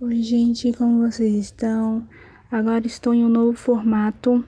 Oi, 0.00 0.22
gente, 0.22 0.72
como 0.74 1.04
vocês 1.04 1.34
estão? 1.34 2.06
Agora 2.52 2.86
estou 2.86 3.12
em 3.12 3.24
um 3.24 3.28
novo 3.28 3.54
formato. 3.54 4.44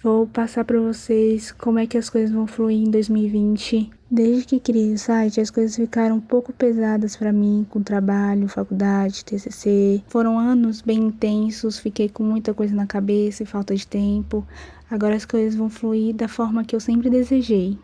Vou 0.00 0.28
passar 0.28 0.64
para 0.64 0.78
vocês 0.78 1.50
como 1.50 1.80
é 1.80 1.88
que 1.88 1.98
as 1.98 2.08
coisas 2.08 2.30
vão 2.30 2.46
fluir 2.46 2.86
em 2.86 2.88
2020. 2.88 3.90
Desde 4.08 4.46
que 4.46 4.60
criei 4.60 4.92
o 4.92 4.98
site, 4.98 5.40
as 5.40 5.50
coisas 5.50 5.74
ficaram 5.74 6.18
um 6.18 6.20
pouco 6.20 6.52
pesadas 6.52 7.16
para 7.16 7.32
mim, 7.32 7.66
com 7.68 7.82
trabalho, 7.82 8.46
faculdade, 8.46 9.24
TCC. 9.24 10.04
Foram 10.06 10.38
anos 10.38 10.82
bem 10.82 10.98
intensos, 11.00 11.80
fiquei 11.80 12.08
com 12.08 12.22
muita 12.22 12.54
coisa 12.54 12.76
na 12.76 12.86
cabeça 12.86 13.42
e 13.42 13.46
falta 13.46 13.74
de 13.74 13.84
tempo. 13.84 14.46
Agora 14.88 15.16
as 15.16 15.24
coisas 15.24 15.56
vão 15.56 15.68
fluir 15.68 16.14
da 16.14 16.28
forma 16.28 16.62
que 16.62 16.76
eu 16.76 16.80
sempre 16.80 17.10
desejei. 17.10 17.76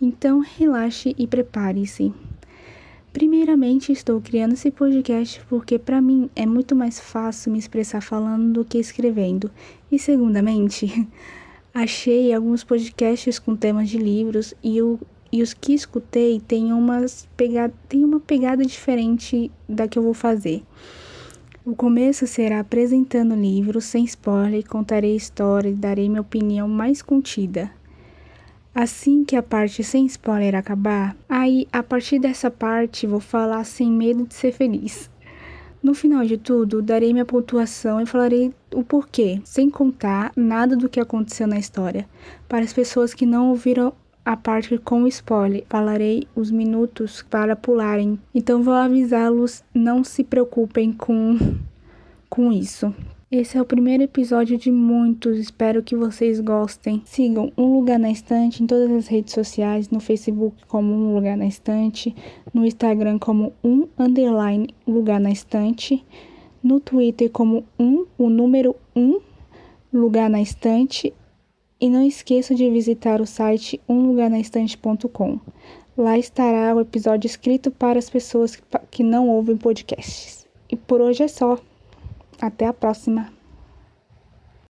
Então, 0.00 0.40
relaxe 0.40 1.14
e 1.18 1.26
prepare-se. 1.26 2.10
Primeiramente, 3.14 3.92
estou 3.92 4.20
criando 4.20 4.54
esse 4.54 4.72
podcast 4.72 5.40
porque 5.48 5.78
para 5.78 6.02
mim 6.02 6.28
é 6.34 6.44
muito 6.44 6.74
mais 6.74 6.98
fácil 6.98 7.52
me 7.52 7.60
expressar 7.60 8.00
falando 8.00 8.52
do 8.52 8.64
que 8.64 8.76
escrevendo. 8.76 9.48
E 9.88 10.00
segundamente, 10.00 11.06
achei 11.72 12.34
alguns 12.34 12.64
podcasts 12.64 13.38
com 13.38 13.54
temas 13.54 13.88
de 13.88 13.98
livros 13.98 14.52
e, 14.64 14.82
o, 14.82 14.98
e 15.30 15.44
os 15.44 15.54
que 15.54 15.74
escutei 15.74 16.40
têm, 16.40 16.72
umas 16.72 17.28
têm 17.88 18.04
uma 18.04 18.18
pegada 18.18 18.64
diferente 18.64 19.48
da 19.68 19.86
que 19.86 19.96
eu 19.96 20.02
vou 20.02 20.12
fazer. 20.12 20.64
O 21.64 21.76
começo 21.76 22.26
será 22.26 22.58
apresentando 22.58 23.36
livros 23.36 23.84
sem 23.84 24.04
spoiler, 24.06 24.68
contarei 24.68 25.14
história 25.14 25.68
e 25.68 25.74
darei 25.74 26.08
minha 26.08 26.20
opinião 26.20 26.66
mais 26.66 27.00
contida. 27.00 27.70
Assim 28.74 29.24
que 29.24 29.36
a 29.36 29.42
parte 29.42 29.84
sem 29.84 30.04
spoiler 30.06 30.56
acabar, 30.56 31.16
aí 31.28 31.68
a 31.72 31.80
partir 31.80 32.18
dessa 32.18 32.50
parte 32.50 33.06
vou 33.06 33.20
falar 33.20 33.62
sem 33.62 33.88
medo 33.88 34.26
de 34.26 34.34
ser 34.34 34.50
feliz. 34.50 35.08
No 35.80 35.94
final 35.94 36.24
de 36.24 36.36
tudo, 36.36 36.82
darei 36.82 37.12
minha 37.12 37.24
pontuação 37.24 38.00
e 38.00 38.06
falarei 38.06 38.52
o 38.74 38.82
porquê, 38.82 39.40
sem 39.44 39.70
contar 39.70 40.32
nada 40.34 40.74
do 40.74 40.88
que 40.88 40.98
aconteceu 40.98 41.46
na 41.46 41.58
história. 41.58 42.08
Para 42.48 42.64
as 42.64 42.72
pessoas 42.72 43.14
que 43.14 43.24
não 43.24 43.50
ouviram 43.50 43.92
a 44.24 44.36
parte 44.36 44.76
com 44.78 45.06
spoiler, 45.06 45.64
falarei 45.68 46.26
os 46.34 46.50
minutos 46.50 47.22
para 47.22 47.54
pularem. 47.54 48.18
Então 48.34 48.62
vou 48.62 48.74
avisá-los, 48.74 49.62
não 49.72 50.02
se 50.02 50.24
preocupem 50.24 50.92
com 50.92 51.38
com 52.28 52.50
isso. 52.50 52.92
Esse 53.36 53.58
é 53.58 53.60
o 53.60 53.64
primeiro 53.64 54.04
episódio 54.04 54.56
de 54.56 54.70
muitos, 54.70 55.38
espero 55.38 55.82
que 55.82 55.96
vocês 55.96 56.38
gostem. 56.38 57.02
Sigam 57.04 57.52
Um 57.58 57.74
Lugar 57.74 57.98
na 57.98 58.08
Estante 58.08 58.62
em 58.62 58.66
todas 58.68 58.88
as 58.92 59.08
redes 59.08 59.34
sociais, 59.34 59.90
no 59.90 59.98
Facebook 59.98 60.64
como 60.68 60.94
Um 60.94 61.16
Lugar 61.16 61.36
na 61.36 61.44
Estante, 61.44 62.14
no 62.54 62.64
Instagram 62.64 63.18
como 63.18 63.52
Um 63.64 63.88
Underline 63.98 64.68
Lugar 64.86 65.18
na 65.18 65.32
Estante, 65.32 66.06
no 66.62 66.78
Twitter 66.78 67.28
como 67.28 67.64
Um, 67.76 68.06
o 68.16 68.30
número 68.30 68.76
Um 68.94 69.18
Lugar 69.92 70.30
na 70.30 70.40
Estante 70.40 71.12
e 71.80 71.90
não 71.90 72.04
esqueçam 72.06 72.56
de 72.56 72.70
visitar 72.70 73.20
o 73.20 73.26
site 73.26 73.80
umlugarnaestante.com. 73.88 75.40
Lá 75.98 76.16
estará 76.16 76.72
o 76.72 76.78
episódio 76.78 77.26
escrito 77.26 77.72
para 77.72 77.98
as 77.98 78.08
pessoas 78.08 78.56
que 78.92 79.02
não 79.02 79.28
ouvem 79.28 79.56
podcasts. 79.56 80.46
E 80.70 80.76
por 80.76 81.00
hoje 81.00 81.24
é 81.24 81.28
só. 81.28 81.58
Até 82.44 82.66
a 82.66 82.74
próxima! 82.74 83.33